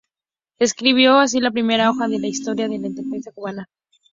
Escribió 0.57 1.19
así 1.19 1.39
la 1.39 1.51
primera 1.51 1.91
hoja 1.91 2.07
de 2.07 2.17
la 2.17 2.25
historia 2.25 2.65
de 2.65 2.69
la 2.69 2.75
independencia 2.77 3.31
cubana. 3.31 3.69